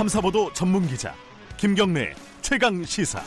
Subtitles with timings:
[0.00, 1.14] 탐사보도 전문 기자
[1.58, 3.20] 김경래 최강 시사.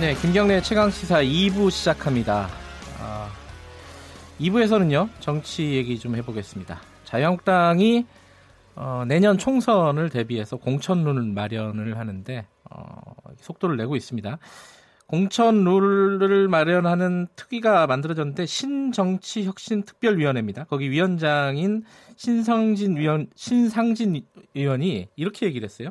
[0.00, 2.48] 네, 김경래 최강 시사 2부 시작합니다.
[2.98, 3.30] 아,
[4.40, 6.80] 2부에서는요 정치 얘기 좀 해보겠습니다.
[7.04, 8.06] 자유한국당이
[8.76, 12.96] 어, 내년 총선을 대비해서 공천론을 마련을 하는데 어,
[13.42, 14.38] 속도를 내고 있습니다.
[15.06, 20.64] 공천 룰을 마련하는 특위가 만들어졌는데 신정치혁신특별위원회입니다.
[20.64, 21.84] 거기 위원장인
[22.16, 24.22] 신성진 위원 신상진
[24.54, 25.90] 의원이 이렇게 얘기를 했어요.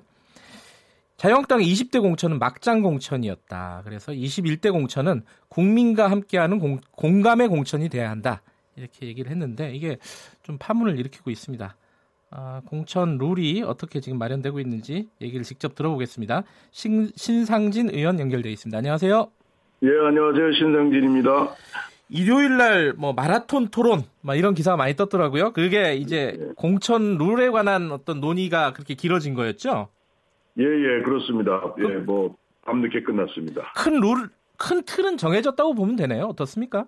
[1.18, 3.84] 자유한국당의 20대 공천은 막장 공천이었다.
[3.86, 8.42] 그래서 21대 공천은 국민과 함께하는 공, 공감의 공천이 돼야 한다.
[8.76, 9.98] 이렇게 얘기를 했는데 이게
[10.42, 11.78] 좀 파문을 일으키고 있습니다.
[12.36, 16.44] 아, 공천 룰이 어떻게 지금 마련되고 있는지 얘기를 직접 들어보겠습니다.
[16.72, 18.76] 신, 신상진 의원 연결되어 있습니다.
[18.76, 19.28] 안녕하세요.
[19.84, 20.54] 예, 안녕하세요.
[20.54, 21.56] 신상진입니다.
[22.09, 25.54] 일요일 날 뭐 마라톤 토론 막 이런 기사가 많이 떴더라고요.
[25.54, 26.52] 그게 이제 예.
[26.56, 29.89] 공천 룰에 관한 어떤 논의가 그렇게 길어진 거였죠?
[30.59, 31.61] 예, 예, 그렇습니다.
[31.80, 33.73] 예, 뭐 밤늦게 끝났습니다.
[33.76, 36.26] 큰 룰, 큰 틀은 정해졌다고 보면 되네요.
[36.26, 36.86] 어떻습니까?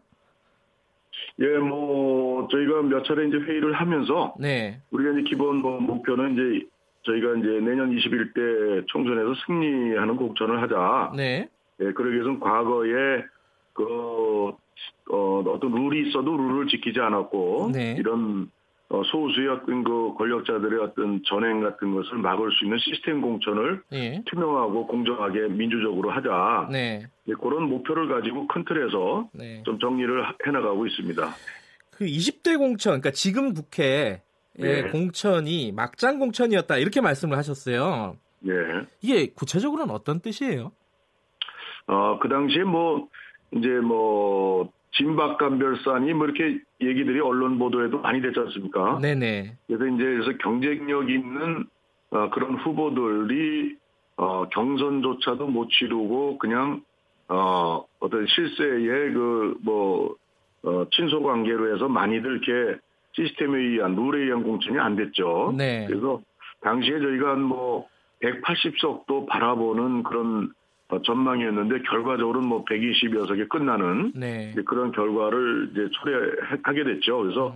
[1.40, 4.82] 예, 뭐 저희가 몇 차례 이제 회의를 하면서 네.
[4.92, 6.68] 우리가 이제 기본 뭐 목표는 이제
[7.04, 11.12] 저희가 이제 내년 21대 총선에서 승리하는 공천을 하자.
[11.16, 11.48] 네.
[11.82, 13.24] 예, 그러기 위해서는 과거에
[13.74, 14.54] 그
[15.12, 17.96] 어, 어떤 룰이 있어도 룰을 지키지 않았고 네.
[18.00, 18.55] 이런 어,
[18.90, 24.22] 소수의 어떤 그 권력자들의 어떤 전행 같은 것을 막을 수 있는 시스템 공천을 네.
[24.26, 26.70] 투명하고 공정하게 민주적으로 하자.
[26.72, 27.08] 네.
[27.26, 29.64] 네, 그런 목표를 가지고 큰 틀에서 네.
[29.64, 31.30] 좀 정리를 해나가고 있습니다.
[31.92, 34.22] 그 20대 공천, 그러니까 지금 국회
[34.58, 34.90] 의 네.
[34.90, 38.16] 공천이 막장 공천이었다 이렇게 말씀을 하셨어요.
[38.40, 38.54] 네.
[39.02, 40.72] 이게 구체적으로는 어떤 뜻이에요?
[41.88, 43.10] 어, 그 당시에 뭐
[43.52, 49.00] 이제 뭐 진박감별산이 뭐 이렇게 얘기들이 언론 보도에도 많이 됐지 않습니까?
[49.00, 49.58] 네네.
[49.68, 51.66] 그래서 이제 그래서 경쟁력 있는
[52.12, 53.76] 어, 그런 후보들이
[54.18, 56.82] 어, 경선조차도 못 치르고 그냥
[57.28, 60.16] 어, 어떤 실세의 그뭐
[60.64, 62.80] 어, 친소 관계로 해서 많이들 이렇게
[63.14, 65.54] 시스템에 의한 룰에 의한 공천이 안 됐죠.
[65.58, 65.86] 네.
[65.88, 66.22] 그래서
[66.62, 67.88] 당시에 저희가 한 뭐
[68.22, 70.50] 180석도 바라보는 그런 어,
[71.04, 74.54] 전망이었는데 결과적으로는 뭐 120여 석에 끝나는 네.
[74.66, 77.18] 그런 결과를 이제 초래하게 됐죠.
[77.18, 77.56] 그래서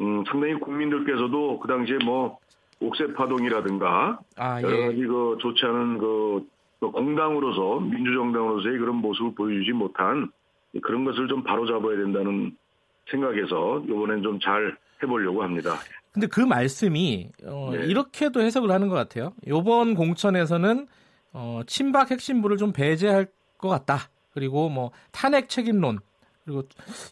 [0.00, 2.38] 음, 상당히 국민들께서도 그 당시에 뭐
[2.80, 4.62] 옥새 파동이라든가 아, 예.
[4.64, 6.46] 여러 가지 그 좋지 않은 그
[6.80, 10.30] 공당으로서 민주정당으로서의 그런 모습을 보여주지 못한
[10.82, 12.56] 그런 것을 좀 바로잡아야 된다는
[13.10, 15.74] 생각에서 이번엔 좀 잘 해보려고 합니다.
[16.12, 17.86] 근데 그 말씀이 어, 네.
[17.86, 19.32] 이렇게도 해석을 하는 것 같아요.
[19.46, 20.86] 이번 공천에서는
[21.32, 23.26] 어, 친박 핵심부를 좀 배제할
[23.58, 24.10] 것 같다.
[24.32, 25.98] 그리고 뭐 탄핵 책임론
[26.44, 26.62] 그리고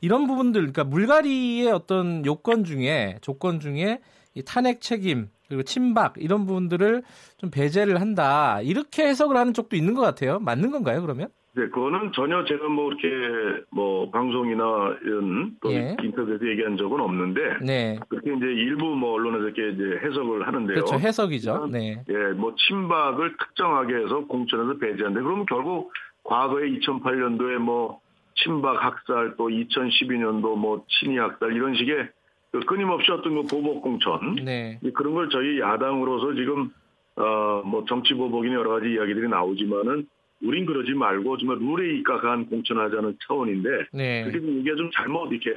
[0.00, 4.00] 이런 부분들 그러니까 물갈이의 어떤 요건 중에 조건 중에
[4.34, 7.02] 이 탄핵 책임 그리고 친박 이런 부분들을
[7.38, 10.38] 좀 배제를 한다 이렇게 해석을 하는 쪽도 있는 것 같아요.
[10.38, 11.00] 맞는 건가요?
[11.02, 11.28] 그러면?
[11.58, 15.96] 네, 그거는 전혀 제가 뭐 이렇게 뭐 방송이나 이런 또 예.
[16.00, 17.98] 인터뷰에서 얘기한 적은 없는데 네.
[18.08, 20.74] 그렇게 이제 일부 뭐 언론에서 이렇게 이제 해석을 하는데요.
[20.76, 21.66] 그렇죠, 해석이죠.
[21.72, 22.00] 네.
[22.08, 25.92] 예, 뭐 친박을 특정하게 해서 공천에서 배제한데 그러면 결국
[26.22, 27.98] 과거에 2008년도에 뭐
[28.36, 32.08] 친박 학살 또 2012년도 뭐 친이 학살 이런 식의
[32.52, 34.78] 그 끊임없이 어떤 그 보복 공천 네.
[34.94, 36.70] 그런 걸 저희 야당으로서 지금
[37.16, 40.06] 어뭐 정치 보복이나 여러 가지 이야기들이 나오지만은
[40.42, 44.24] 우린 그러지 말고 정말 룰에 입각한 공천하자는 차원인데 네.
[44.24, 45.50] 그게 이게 좀 잘못 이렇게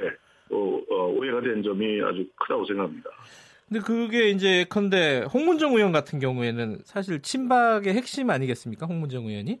[0.50, 3.10] 어, 어, 오해가 된 점이 아주 크다고 생각합니다.
[3.68, 8.86] 근데 그게 이제 컨대 홍문정 의원 같은 경우에는 사실 친박의 핵심 아니겠습니까?
[8.86, 9.60] 홍문정 의원이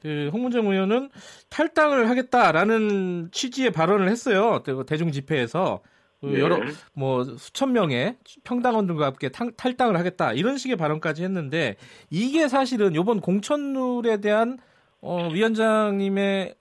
[0.00, 1.10] 그 홍문정 의원은
[1.50, 4.62] 탈당을 하겠다라는 취지의 발언을 했어요.
[4.86, 5.90] 대중 집회에서 그
[6.22, 6.38] 네.
[6.38, 6.58] 여러
[6.94, 11.76] 뭐 수천 명의 평당원들과 함께 탈당을 하겠다 이런 식의 발언까지 했는데
[12.10, 14.58] 이게 사실은 이번 공천룰에 대한
[15.00, 16.54] 어, 위원장님의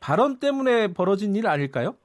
[0.00, 1.96] 발언 때문에 벌어진 일 아닐까요?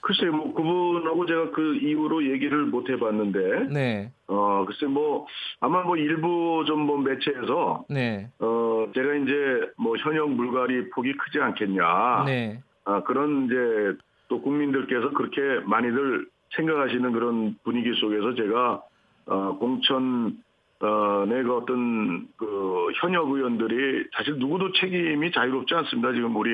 [0.00, 4.12] 글쎄요, 뭐 그분하고 제가 그 이후로 얘기를 못 해봤는데, 네.
[4.26, 5.26] 어 글쎄 뭐
[5.60, 8.30] 아마 뭐 일부 좀 뭐 매체에서, 네.
[8.38, 9.32] 어 제가 이제
[9.76, 12.62] 뭐 현역 물갈이 폭이 크지 않겠냐, 네.
[12.84, 13.98] 아 그런 이제
[14.32, 16.26] 또 국민들께서 그렇게 많이들
[16.56, 18.82] 생각하시는 그런 분위기 속에서 제가
[19.26, 20.38] 어, 공천
[20.80, 26.14] 어, 내가 어떤 그 현역 의원들이 사실 누구도 책임이 자유롭지 않습니다.
[26.14, 26.50] 지금 우리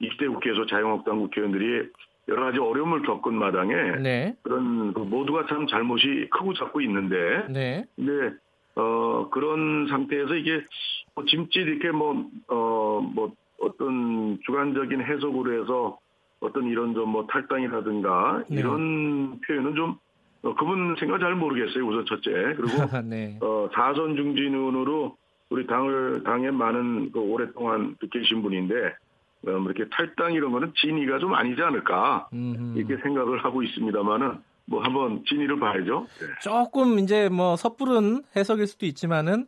[0.00, 1.88] 20대 국회에서 자유한국당 국회의원들이
[2.28, 4.36] 여러 가지 어려움을 겪은 마당에 네.
[4.42, 7.84] 그런 그 모두가 참 잘못이 크고 작고 있는데 네.
[7.96, 8.36] 근데
[8.76, 10.62] 어 그런 상태에서 이게
[11.16, 15.98] 뭐 짐짓 이렇게 뭐 어 뭐 어, 뭐 어떤 주관적인 해석으로 해서
[16.40, 18.60] 어떤 이런 좀 뭐 탈당이라든가 네.
[18.60, 19.96] 이런 표현은 좀
[20.42, 21.86] 어, 그분 생각 잘 모르겠어요.
[21.86, 22.30] 우선 첫째.
[22.56, 22.68] 그리고
[23.04, 23.38] 네.
[23.40, 25.16] 어, 사선 중진으로
[25.48, 28.74] 우리 당을 당에 많은 그 오랫동안 계신 분인데
[29.46, 32.78] 어, 뭐 이렇게 탈당 이런 거는 진위가 좀 아니지 않을까 음흠.
[32.78, 36.06] 이렇게 생각을 하고 있습니다만은 뭐 한번 진위를 봐야죠.
[36.20, 36.26] 네.
[36.42, 39.46] 조금 이제 뭐 섣부른 해석일 수도 있지만은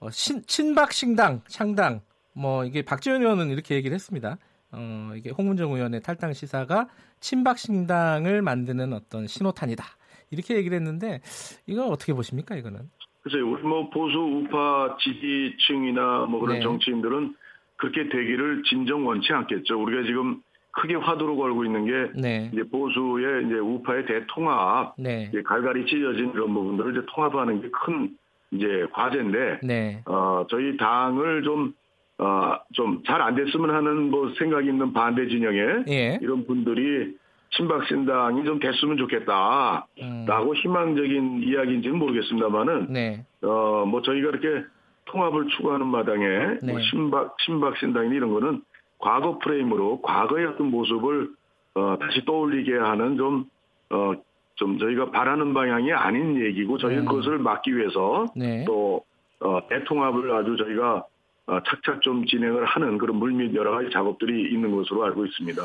[0.00, 2.00] 어, 신, 친박 신당 창당
[2.32, 4.38] 뭐 이게 박지원 의원은 이렇게 얘기를 했습니다.
[4.76, 6.88] 어, 이게 홍문정 의원의 탈당 시사가
[7.20, 9.84] 친박 신당을 만드는 어떤 신호탄이다.
[10.30, 11.20] 이렇게 얘기를 했는데
[11.66, 12.80] 이건 어떻게 보십니까 이거는?
[13.22, 16.62] 글쎄요, 우리 뭐 보수 우파 지지층이나 뭐 그런 네.
[16.62, 17.34] 정치인들은
[17.76, 19.82] 그렇게 되기를 진정 원치 않겠죠.
[19.82, 20.42] 우리가 지금
[20.72, 22.50] 크게 화두로 걸고 있는 게 네.
[22.52, 25.28] 이제 보수의 이제 우파의 대통합, 네.
[25.28, 28.16] 이제 갈갈이 찢어진 그런 부분들을 이제 통합하는 게 큰
[28.50, 30.02] 이제 과제인데, 네.
[30.06, 31.74] 어 저희 당을 좀
[32.18, 36.18] 어, 좀 잘 안 됐으면 하는 뭐 생각이 있는 반대 진영에 예.
[36.22, 37.16] 이런 분들이
[37.50, 39.86] 친박 신당이 좀 됐으면 좋겠다.
[40.00, 40.24] 음.
[40.26, 43.24] 라고 희망적인 이야기인지는 모르겠습니다만은, 네.
[43.42, 44.64] 어, 뭐 저희가 이렇게
[45.06, 46.72] 통합을 추구하는 마당에 뭐 네.
[46.72, 48.62] 뭐 신박, 신박신당이나 이런 거는
[48.98, 51.30] 과거 프레임으로 과거의 어떤 모습을
[51.74, 53.44] 어, 다시 떠올리게 하는 좀,
[53.90, 54.12] 어,
[54.56, 57.06] 좀 저희가 바라는 방향이 아닌 얘기고 저희는 음.
[57.08, 58.64] 그것을 막기 위해서 네.
[58.66, 59.04] 또
[59.40, 61.04] 어, 대통합을 아주 저희가 어,
[61.46, 65.62] 착착 좀 진행을 하는 그런 물밑 여러 가지 작업들이 있는 것으로 알고 있습니다.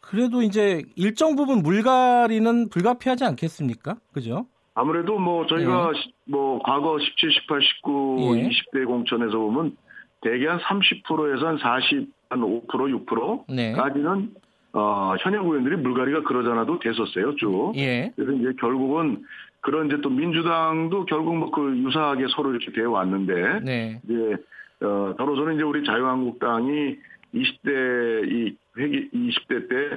[0.00, 3.96] 그래도 이제 일정 부분 물갈이는 불가피하지 않겠습니까?
[4.12, 4.46] 그죠?
[4.74, 6.10] 아무래도 뭐 저희가 예.
[6.24, 8.48] 뭐 과거 17, 18, 19, 예.
[8.48, 9.76] 20대 공천에서 보면
[10.22, 12.66] 대개 한 30%에서 한 40, 한 5%,
[13.06, 14.40] 6%까지는 네.
[14.72, 17.72] 어, 현역 의원들이 물갈이가 그러잖아도 됐었어요, 쭉.
[17.76, 18.12] 예.
[18.16, 19.24] 그래서 이제 결국은
[19.60, 24.00] 그런 이제 또 민주당도 결국 뭐 그 유사하게 서로 이렇게 되어 왔는데 네.
[24.04, 24.36] 이제
[24.80, 26.96] 어, 더러서는 이제 우리 자유한국당이
[27.34, 29.96] 20대 이 회기 20대 때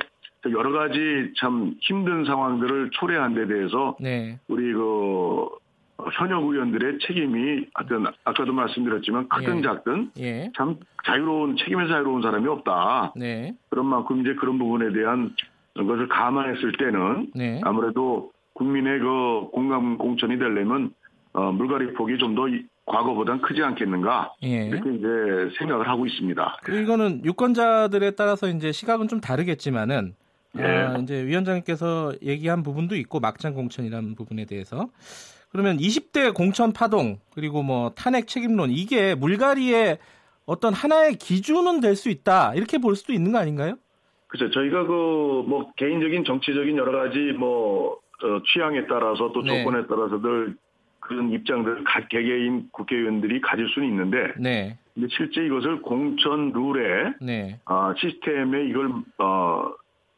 [0.52, 4.40] 여러 가지 참 힘든 상황들을 초래한 데 대해서 네.
[4.48, 5.50] 우리 그
[6.14, 9.62] 현역 의원들의 책임이 하여튼 아까도 말씀드렸지만 크든 예.
[9.62, 10.52] 작든 예.
[10.58, 13.14] 참 자유로운 책임에 자유로운 사람이 없다.
[13.16, 13.54] 네.
[13.70, 15.36] 그런 만큼 이제 그런 부분에 대한
[15.76, 17.62] 것을 감안했을 때는 네.
[17.64, 20.92] 아무래도 국민의 그 공감 공천이 되려면
[21.34, 22.48] 어, 물갈이 폭이 좀 더
[22.92, 24.68] 과거보단 크지 않겠는가 예.
[24.68, 25.08] 이렇게 이제
[25.58, 26.58] 생각을 하고 있습니다.
[26.84, 30.14] 이거는 유권자들에 따라서 이제 시각은 좀 다르겠지만은
[30.60, 30.64] 예.
[30.64, 34.90] 아, 이제 위원장님께서 얘기한 부분도 있고 막장 공천이라는 부분에 대해서
[35.52, 39.98] 그러면 20대 공천 파동 그리고 뭐 탄핵 책임론 이게 물갈이의
[40.46, 43.76] 어떤 하나의 기준은 될 수 있다 이렇게 볼 수도 있는 거 아닌가요?
[44.28, 44.52] 그렇죠.
[44.54, 47.94] 저희가 그 뭐 개인적인 정치적인 여러 가지 뭐
[48.24, 49.64] 어, 취향에 따라서 또 네.
[49.64, 50.56] 조건에 따라서들
[51.12, 54.78] 그런 입장들을 각 개개인 국회의원들이 가질 수는 있는데 네.
[54.94, 57.60] 근데 실제 이것을 공천 룰에 네.
[57.66, 59.72] 어, 시스템에 이걸 어,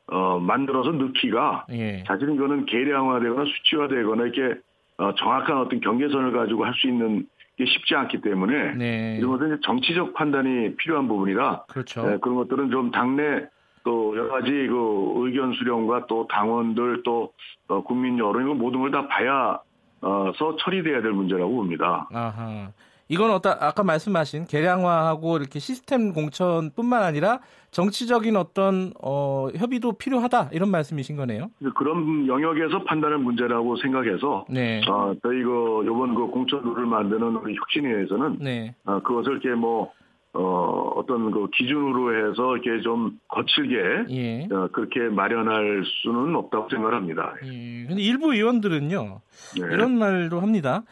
[0.08, 2.04] 어, 만들어서 넣기가 예.
[2.08, 4.60] 사실 이거는 계량화되거나 수치화되거나 이렇게
[4.98, 7.26] 어, 정확한 어떤 경계선을 가지고 할 수 있는
[7.56, 9.16] 게 쉽지 않기 때문에 네.
[9.20, 12.08] 이런 것은 정치적 판단이 필요한 부분이라 그렇죠.
[12.08, 13.46] 네, 그런 것들은 좀 당내
[13.84, 17.32] 또 여러 가지 그 의견 수렴과 또 당원들 또
[17.68, 19.60] 어, 국민 여론 이거 모든 걸 다 봐야
[20.04, 22.08] 어서 처리돼야 될 문제라고 봅니다.
[22.14, 22.72] 아하.
[23.10, 27.40] 이건 어떤 아까 말씀하신 개량화하고 이렇게 시스템 공천뿐만 아니라
[27.72, 31.50] 정치적인 어떤 어, 협의도 필요하다 이런 말씀이신 거네요.
[31.76, 34.82] 그런 영역에서 판단할 문제라고 생각해서 네.
[34.90, 38.74] 어, 저희 그 이번 그 공천 룰을 만드는 우리 혁신위에서는 네.
[38.86, 39.92] 어, 그것을 이렇게 뭐
[40.34, 44.44] 어, 어떤 그 기준으로 해서 이렇게 좀 거칠게 예.
[44.52, 47.36] 어, 그렇게 마련할 수는 없다고 생각합니다.
[47.44, 47.86] 예.
[47.88, 49.22] 근데 일부 의원들은요
[49.60, 49.74] 네.
[49.74, 50.84] 이런 말도 합니다.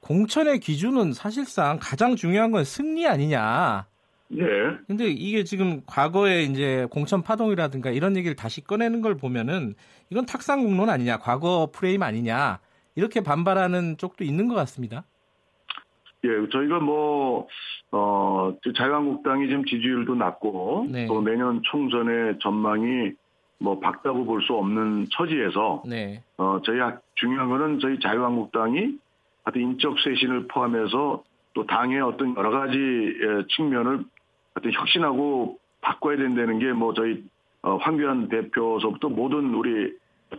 [0.00, 3.86] 공천의 기준은 사실상 가장 중요한 건 승리 아니냐.
[4.30, 4.44] 네.
[4.86, 9.74] 근데 이게 지금 과거에 이제 공천 파동이라든가 이런 얘기를 다시 꺼내는 걸 보면은
[10.10, 12.58] 이건 탁상 공론 아니냐, 과거 프레임 아니냐
[12.94, 15.04] 이렇게 반발하는 쪽도 있는 것 같습니다.
[16.24, 17.46] 예, 저희가 뭐,
[17.92, 21.06] 어, 자유한국당이 지금 지지율도 낮고, 네.
[21.06, 23.12] 또 내년 총선의 전망이
[23.60, 26.22] 뭐 밝다고 볼 수 없는 처지에서, 네.
[26.36, 26.78] 어, 저희
[27.14, 28.96] 중요한 거는 저희 자유한국당이
[29.44, 31.22] 하여튼 인적 쇄신을 포함해서
[31.54, 34.04] 또 당의 어떤 여러 가지 예, 측면을
[34.54, 37.22] 하여튼 혁신하고 바꿔야 된다는 게 뭐 저희
[37.62, 39.92] 어, 황교안 대표서부터 모든 우리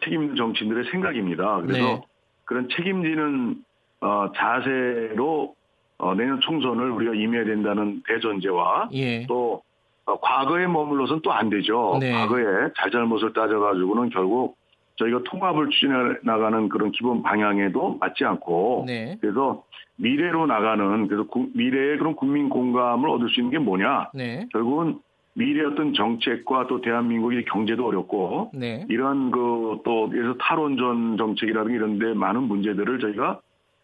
[0.03, 1.61] 책임 정치인들의 생각입니다.
[1.61, 2.01] 그래서 네.
[2.45, 3.63] 그런 책임지는
[4.01, 5.55] 어, 자세로
[5.99, 9.25] 어, 내년 총선을 우리가 임해야 된다는 대전제와 예.
[9.27, 9.61] 또
[10.05, 11.97] 어, 과거에 머물러서는 또안 되죠.
[11.99, 12.11] 네.
[12.11, 14.57] 과거에 잘잘못을 따져가지고는 결국
[14.95, 19.17] 저희가 통합을 추진해 나가는 그런 기본 방향에도 맞지 않고 네.
[19.21, 19.63] 그래서
[19.97, 24.09] 미래로 나가는 그래서 구, 미래의 그런 국민 공감을 얻을 수 있는 게 뭐냐?
[24.13, 24.47] 네.
[24.51, 24.99] 결국은
[25.33, 28.85] 미래 어떤 정책과 또 대한민국의 경제도 어렵고 네.
[28.89, 33.39] 이러한 그또 예를 탈원전 정책이라든가 이런데 많은 문제들을 저희가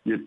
[0.05, 0.17] 이제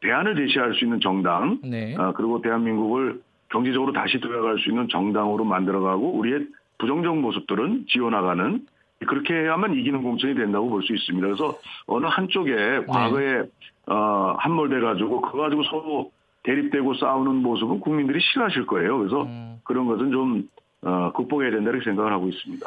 [0.00, 1.94] 대안을 제시할 수 있는 정당 네.
[1.98, 3.20] 아, 그리고 대한민국을
[3.50, 6.46] 경제적으로 다시 돌아갈 수 있는 정당으로 만들어가고 우리의
[6.78, 8.66] 부정적 모습들은 지워나가는
[9.06, 11.26] 그렇게 해야만 이기는 공천이 된다고 볼 수 있습니다.
[11.26, 12.84] 그래서 어느 한쪽에 네.
[12.86, 13.42] 과거에
[13.86, 16.12] 어, 함몰돼 가지고 그거 가지고 서로
[16.44, 18.98] 대립되고 싸우는 모습은 국민들이 싫어하실 거예요.
[18.98, 19.56] 그래서 음.
[19.64, 20.48] 그런 것은 좀
[20.82, 22.66] 어, 극복해야 된다 이렇게 생각을 하고 있습니다.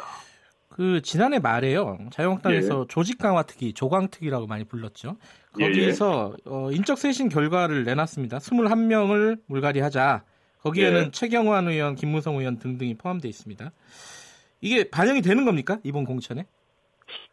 [0.76, 2.84] 그 지난해 말에요 자유한국당에서 예.
[2.88, 5.16] 조직 강화 특위, 조강 특위라고 많이 불렀죠.
[5.52, 6.50] 거기에서 예.
[6.50, 8.36] 어, 인적 쇄신 결과를 내놨습니다.
[8.38, 10.22] 21명을 물갈이 하자.
[10.60, 11.10] 거기에는 예.
[11.10, 13.72] 최경환 의원, 김무성 의원 등등이 포함되어 있습니다.
[14.60, 16.44] 이게 반영이 되는 겁니까 이번 공천에?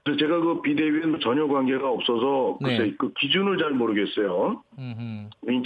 [0.06, 2.96] 제가 그 비대위는 전혀 관계가 없어서 글쎄 네.
[2.98, 4.62] 그 기준을 잘 모르겠어요.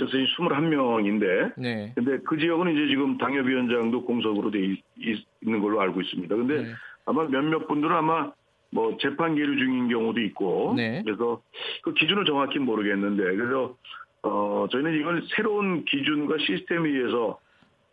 [0.05, 1.91] 쇄신 21명인데, 네.
[1.95, 4.59] 근데 그 지역은 이제 지금 당협위원장도 공석으로 돼
[4.99, 6.35] 있, 는 걸로 알고 있습니다.
[6.35, 6.73] 근데 네.
[7.07, 8.31] 아마 몇몇 분들은 아마
[8.69, 11.01] 뭐 재판 계류 중인 경우도 있고 네.
[11.03, 11.41] 그래서
[11.81, 13.75] 그 기준을 정확히 모르겠는데 그래서
[14.23, 17.39] 어 저희는 이걸 새로운 기준과 시스템에 의해서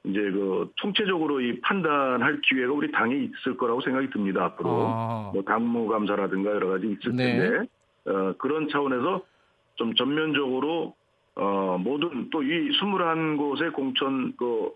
[0.03, 5.31] 이제 그 총체적으로 이 판단할 기회가 우리 당에 있을 거라고 생각이 듭니다 앞으로 아.
[5.33, 7.39] 뭐 당무 감사라든가 여러 가지 있을 네.
[7.39, 7.69] 텐데
[8.07, 9.23] 어 그런 차원에서
[9.77, 10.95] 좀 전면적으로
[11.37, 14.71] 어 모든 또 이 21곳의 공천 그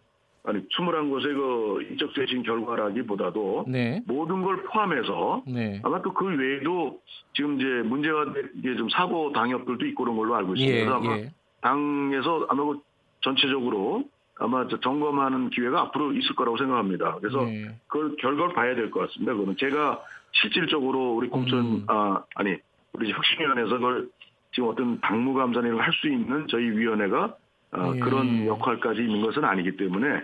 [0.48, 4.02] 아니 21곳의 그 인적 쇄신 결과라기보다도 네.
[4.06, 5.80] 모든 걸 포함해서 네.
[5.84, 7.00] 아마 또 그 외에도
[7.34, 8.24] 지금 이제 문제가
[8.56, 10.74] 이게 좀 사고 당협들도 있고 그런 걸로 알고 있습니다.
[10.78, 11.30] 예, 그래서 아마 예.
[11.60, 12.80] 당에서 아마 그
[13.20, 14.04] 전체적으로
[14.38, 17.16] 아마 점검하는 기회가 앞으로 있을 거라고 생각합니다.
[17.20, 17.74] 그래서 예.
[17.88, 19.34] 그 결과를 봐야 될 것 같습니다.
[19.34, 20.00] 그거는 제가
[20.32, 21.84] 실질적으로 우리 공천 음.
[21.88, 22.56] 아 아니
[22.94, 24.08] 우리 혁신위원회에서 그걸
[24.52, 27.36] 지금 어떤 당무감사를 할 수 있는 저희 위원회가
[27.72, 27.98] 어, 예.
[28.00, 30.20] 그런 역할까지 있는 것은 아니기 때문에 어,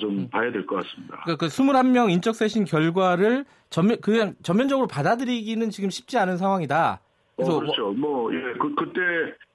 [0.00, 0.28] 좀 음.
[0.30, 1.22] 봐야 될 것 같습니다.
[1.26, 7.00] 그, 그 21명 인적 쇄신 결과를 전면 그냥 전면적으로 받아들이기는 지금 쉽지 않은 상황이다.
[7.36, 7.92] 그래서 어, 그렇죠.
[7.92, 9.00] 뭐, 예, 그 그때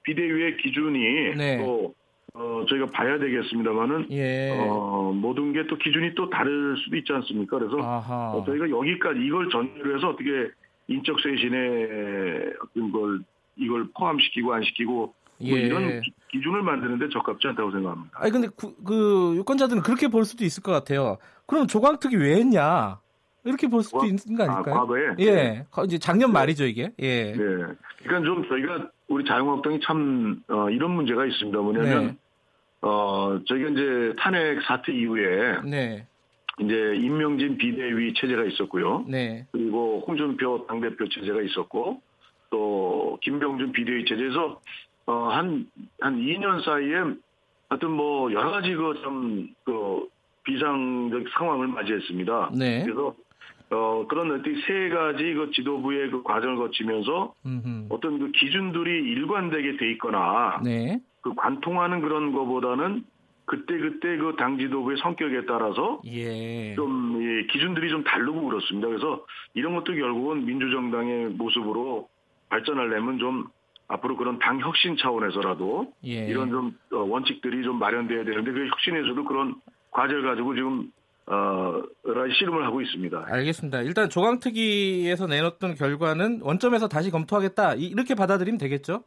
[0.04, 1.58] 비대위의 기준이 네.
[1.58, 1.94] 또
[2.34, 4.50] 어, 저희가 봐야 되겠습니다만은 예.
[4.58, 7.58] 어, 모든 게 또 기준이 또 다를 수도 있지 않습니까?
[7.58, 10.48] 그래서 어, 저희가 여기까지 이걸 전제로 해서 어떻게
[10.86, 13.20] 인적 쇄신에 어떤 걸
[13.56, 15.62] 이걸 포함시키고 안 시키고 뭐 예.
[15.62, 18.18] 이런 기 준을 만드는데 적합지 않다고 생각합니다.
[18.18, 21.18] 아니 근데 그, 그 유권자들은 그렇게 볼 수도 있을 것 같아요.
[21.46, 23.00] 그럼 조광특위 왜 했냐?
[23.44, 24.74] 이렇게 볼 수도 와, 있는 거 아닐까요?
[24.74, 25.02] 아, 과거에?
[25.18, 25.34] 예.
[25.34, 25.66] 네.
[25.84, 26.34] 이제 작년 네.
[26.34, 26.92] 말이죠, 이게.
[27.00, 27.32] 예.
[27.32, 27.34] 네.
[27.34, 31.58] 그러니까 좀 저희가 우리 자유한국당이 참 어, 이런 문제가 있습니다.
[31.58, 32.16] 뭐냐면 네.
[32.82, 36.06] 어, 저희가 이제 탄핵 사태 이후에 네.
[36.60, 39.04] 이제 임명진 비대위 체제가 있었고요.
[39.08, 39.46] 네.
[39.50, 42.00] 그리고 홍준표 당대표 체제가 있었고
[42.50, 44.60] 또 김병준 비대위 체제에서
[45.06, 45.66] 어, 한,
[46.00, 47.16] 한 2년 사이에
[47.68, 50.06] 하여튼 뭐 여러 가지 그 좀, 그
[50.44, 52.50] 비상적 상황을 맞이했습니다.
[52.58, 52.82] 네.
[52.84, 53.14] 그래서
[53.70, 57.86] 어, 그런 어떤 세 가지 그 지도부의 그 과정을 거치면서 음흠.
[57.88, 61.00] 어떤 그 기준들이 일관되게 돼 있거나 네.
[61.22, 63.04] 그 관통하는 그런 거보다는
[63.44, 66.74] 그때 그때 그 당 지도부의 성격에 따라서 예.
[66.74, 68.88] 좀 예, 기준들이 좀 다르고 그렇습니다.
[68.88, 72.08] 그래서 이런 것도 결국은 민주정당의 모습으로
[72.50, 73.46] 발전하려면 좀
[73.92, 76.26] 앞으로 그런 당 혁신 차원에서라도 예.
[76.26, 79.54] 이런 좀 어, 원칙들이 좀 마련돼야 되는데 그 혁신에서도 그런
[79.90, 80.90] 과제를 가지고 지금
[81.26, 81.82] 어,
[82.38, 83.26] 씨름을 하고 있습니다.
[83.28, 83.82] 알겠습니다.
[83.82, 89.04] 일단 조강특위에서 내놓던 결과는 원점에서 다시 검토하겠다 이렇게 받아들이면 되겠죠?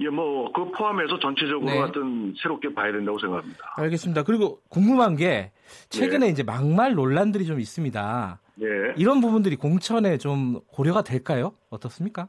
[0.00, 1.76] 예, 뭐, 그 포함해서 전체적으로 네.
[1.76, 3.58] 하여튼 새롭게 봐야 된다고 생각합니다.
[3.78, 4.22] 알겠습니다.
[4.22, 5.50] 그리고 궁금한 게,
[5.88, 6.28] 최근에 네.
[6.30, 8.40] 이제 막말 논란들이 좀 있습니다.
[8.54, 8.66] 네.
[8.96, 11.52] 이런 부분들이 공천에 좀 고려가 될까요?
[11.70, 12.28] 어떻습니까?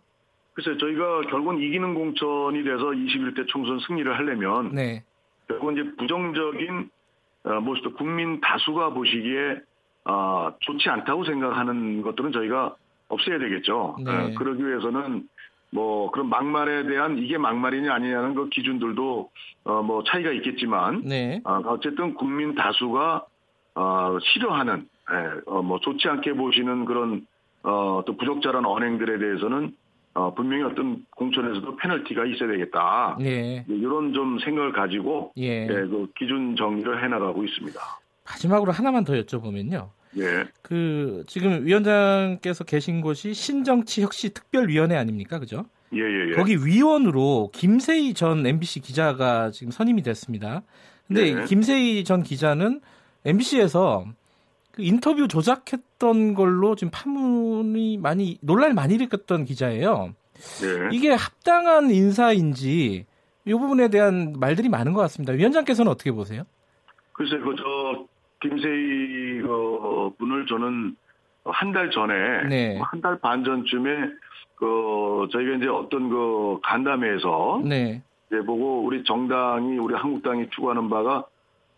[0.59, 5.03] 글쎄 저희가 결국은 이기는 공천이 돼서 21대 총선 승리를 하려면 네.
[5.47, 6.89] 결국은 이제 부정적인
[7.45, 9.61] 어, 모습도 국민 다수가 보시기에
[10.03, 12.75] 어, 좋지 않다고 생각하는 것들은 저희가
[13.07, 13.95] 없애야 되겠죠.
[14.03, 14.11] 네.
[14.11, 15.29] 어, 그러기 위해서는
[15.71, 19.29] 뭐 그런 막말에 대한 이게 막말이냐 아니냐는 그 기준들도
[19.63, 21.39] 어, 뭐 차이가 있겠지만 네.
[21.45, 23.25] 어, 어쨌든 국민 다수가
[23.75, 27.25] 어, 싫어하는 예, 어, 뭐 좋지 않게 보시는 그런
[27.63, 29.73] 어, 또 부적절한 언행들에 대해서는
[30.13, 33.17] 어, 분명히 어떤 공천에서도 페널티가 있어야 되겠다.
[33.21, 33.63] 예.
[33.67, 35.63] 이런 좀 생각을 가지고 예.
[35.63, 37.79] 예, 그 기준 정리를 해나가고 있습니다.
[38.25, 39.89] 마지막으로 하나만 더 여쭤보면요.
[40.17, 40.45] 예.
[40.61, 45.65] 그 지금 위원장께서 계신 곳이 신정치 혁신 특별위원회 아닙니까, 그죠?
[45.93, 46.35] 예, 예, 예.
[46.35, 50.63] 거기 위원으로 김세희 전 MBC 기자가 지금 선임이 됐습니다.
[51.07, 51.45] 근데 예.
[51.45, 52.81] 김세희 전 기자는
[53.25, 54.05] MBC에서
[54.71, 60.13] 그 인터뷰 조작했던 걸로 지금 파문이 많이 논란이 많이 일으켰던 기자예요.
[60.61, 60.89] 네.
[60.91, 63.05] 이게 합당한 인사인지
[63.45, 65.33] 이 부분에 대한 말들이 많은 것 같습니다.
[65.33, 66.43] 위원장께서는 어떻게 보세요?
[67.13, 68.05] 글쎄, 그저
[68.41, 70.95] 김세희 그 분을 저는
[71.45, 72.79] 한 달 전에 네.
[72.81, 73.89] 한달 반 전쯤에
[74.55, 78.01] 그 저희가 이제 어떤 그 간담회에서 네.
[78.27, 81.25] 이제 보고 우리 정당이 우리 한국당이 추구하는 바가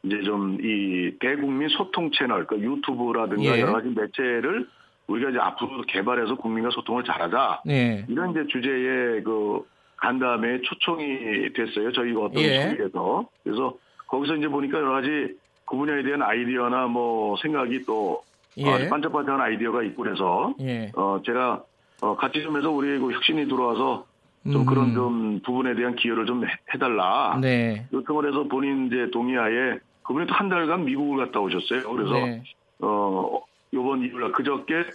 [0.04, 3.62] 이제 좀 이 대국민 소통 채널, 그 유튜브라든가 예.
[3.62, 4.68] 여러 가지 매체를
[5.08, 7.62] 우리가 이제 앞으로 개발해서 국민과 소통을 잘하자.
[7.70, 8.06] 예.
[8.08, 9.66] 이런 이제 주제의 그
[9.98, 11.92] 간담회 초청이 됐어요.
[11.92, 12.78] 저희가 어떤 예.
[12.80, 13.76] 에서 그래서
[14.08, 18.22] 거기서 이제 보니까 여러 가지 그 분야에 대한 아이디어나 뭐 생각이 또
[18.58, 18.68] 예.
[18.68, 20.92] 어, 반짝반짝한 아이디어가 있고 그래서 예.
[20.96, 21.64] 어 제가
[22.02, 24.06] 어 같이 좀 해서 우리 그 혁신이 들어와서
[24.52, 24.66] 좀 음.
[24.66, 26.44] 그런 좀 부분에 대한 기여를 좀
[26.74, 27.38] 해달라.
[27.40, 27.86] 네.
[27.94, 31.90] 요청을 해서 본인 이제 동의하에 그분이 또 한 달간 미국을 갔다 오셨어요.
[31.92, 32.44] 그래서 네.
[32.80, 33.40] 어
[33.74, 34.86] 요번 일요일 그저께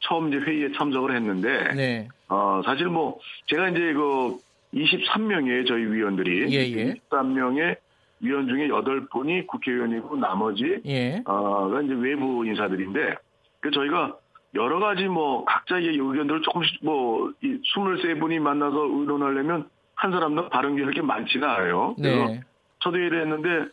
[0.00, 2.08] 처음 이제 회의에 참석을 했는데 네.
[2.28, 4.36] 어 사실 뭐 제가 이제 그
[4.74, 6.94] 23명의 저희 위원들이 예, 예.
[7.10, 7.76] 23명의
[8.20, 11.22] 위원 중에 8분이 국회의원이고 나머지 예.
[11.24, 13.14] 어가 이제 외부 인사들인데
[13.60, 14.16] 그 저희가
[14.54, 20.90] 여러 가지 뭐 각자의 의견들을 조금씩 뭐 이 23분이 만나서 의논하려면 한 사람당 발언 기회가
[20.90, 21.94] 이렇게 많지는 않아요.
[21.96, 22.40] 그래서 네.
[22.80, 23.70] 저도 이랬는데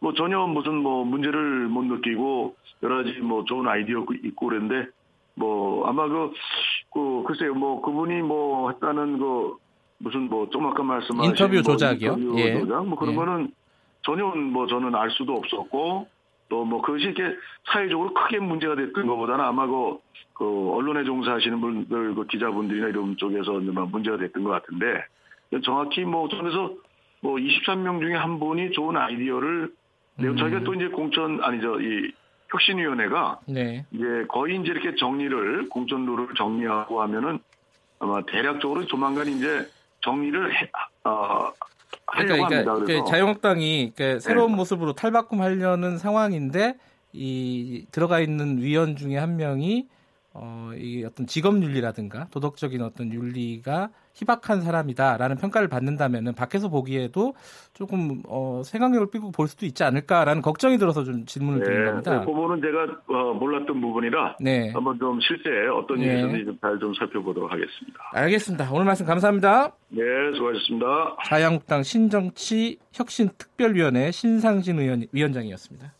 [0.00, 4.88] 뭐 전혀 무슨 뭐 문제를 못 느끼고 여러 가지 뭐 좋은 아이디어 있고 그랬는데
[5.34, 6.32] 뭐 아마 그,
[6.92, 9.56] 그 글쎄요 뭐 그분이 뭐 했다는 그
[9.98, 12.12] 무슨 뭐 좀 아까 말씀하신 인터뷰 뭐 조작이요?
[12.18, 12.58] 인터뷰 예.
[12.60, 13.16] 조작 뭐 그런 예.
[13.16, 13.52] 거는
[14.02, 16.08] 전혀 뭐 저는 알 수도 없었고
[16.48, 17.36] 또 뭐 그것이 이렇게
[17.72, 19.98] 사회적으로 크게 문제가 됐던 것보다는 아마 그,
[20.34, 25.04] 그 언론에 종사하시는 분들 그 기자분들이나 이런 쪽에서 문제가 됐던 것 같은데
[25.64, 26.74] 정확히 뭐 저에서
[27.20, 29.72] 뭐 23명 중에 한 분이 좋은 아이디어를
[30.28, 30.36] 음.
[30.36, 32.12] 저희가 또 이제 공천 아니죠 이
[32.50, 33.84] 혁신위원회가 네.
[33.92, 37.38] 이제 거의 이제 이렇게 정리를 공천 룰을 정리하고 하면은
[37.98, 39.68] 아마 대략적으로 조만간 이제
[40.00, 40.70] 정리를 해,
[41.04, 41.52] 어,
[42.06, 44.56] 그러니까, 그러니까 그 자유한국당이 그 새로운 네.
[44.56, 46.76] 모습으로 탈바꿈하려는 상황인데
[47.12, 49.88] 이 들어가 있는 위원 중에 한 명이
[50.32, 57.34] 어, 이 어떤 직업 윤리라든가 도덕적인 어떤 윤리가 희박한 사람이다라는 평가를 받는다면은 밖에서 보기에도
[57.72, 62.20] 조금 어, 생각력을 삐고 볼 수도 있지 않을까라는 걱정이 들어서 좀 질문을 네, 드린 겁니다.
[62.20, 64.70] 그 부분은 제가 어, 몰랐던 부분이라 네.
[64.72, 66.06] 한번 좀 실제 어떤 네.
[66.06, 67.98] 일이 있는지 잘좀 살펴보도록 하겠습니다.
[68.12, 68.70] 알겠습니다.
[68.72, 69.72] 오늘 말씀 감사합니다.
[69.88, 70.02] 네,
[70.34, 71.16] 수고하셨습니다.
[71.24, 75.99] 자유한국당 신정치 혁신특별위원회 신상진 의원, 위원장이었습니다.